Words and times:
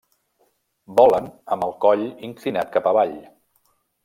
Volen 1.01 1.29
amb 1.57 1.67
el 1.67 1.75
coll 1.85 2.03
inclinat 2.31 2.73
cap 2.79 2.91
avall. 2.95 3.15